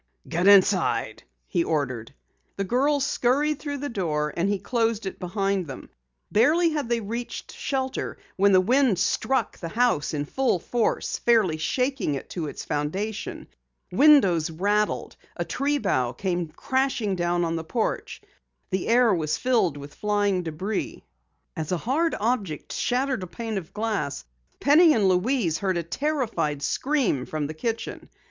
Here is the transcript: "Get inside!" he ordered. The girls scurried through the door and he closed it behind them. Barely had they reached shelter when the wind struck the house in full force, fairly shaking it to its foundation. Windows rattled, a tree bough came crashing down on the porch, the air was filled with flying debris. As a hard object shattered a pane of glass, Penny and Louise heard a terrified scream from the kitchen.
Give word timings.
"Get 0.27 0.47
inside!" 0.47 1.21
he 1.47 1.63
ordered. 1.63 2.11
The 2.55 2.63
girls 2.63 3.05
scurried 3.05 3.59
through 3.59 3.77
the 3.77 3.89
door 3.89 4.33
and 4.35 4.49
he 4.49 4.57
closed 4.57 5.05
it 5.05 5.19
behind 5.19 5.67
them. 5.67 5.91
Barely 6.31 6.71
had 6.71 6.89
they 6.89 7.01
reached 7.01 7.53
shelter 7.53 8.17
when 8.35 8.51
the 8.51 8.59
wind 8.61 8.97
struck 8.97 9.59
the 9.59 9.69
house 9.69 10.11
in 10.11 10.25
full 10.25 10.57
force, 10.57 11.19
fairly 11.19 11.57
shaking 11.57 12.15
it 12.15 12.31
to 12.31 12.47
its 12.47 12.65
foundation. 12.65 13.45
Windows 13.91 14.49
rattled, 14.49 15.17
a 15.37 15.45
tree 15.45 15.77
bough 15.77 16.13
came 16.13 16.47
crashing 16.47 17.15
down 17.15 17.45
on 17.45 17.55
the 17.55 17.63
porch, 17.63 18.23
the 18.71 18.87
air 18.87 19.13
was 19.13 19.37
filled 19.37 19.77
with 19.77 19.93
flying 19.93 20.41
debris. 20.41 21.03
As 21.55 21.71
a 21.71 21.77
hard 21.77 22.15
object 22.19 22.73
shattered 22.73 23.21
a 23.21 23.27
pane 23.27 23.59
of 23.59 23.71
glass, 23.71 24.25
Penny 24.59 24.93
and 24.93 25.07
Louise 25.07 25.59
heard 25.59 25.77
a 25.77 25.83
terrified 25.83 26.63
scream 26.63 27.27
from 27.27 27.45
the 27.45 27.53
kitchen. 27.53 28.09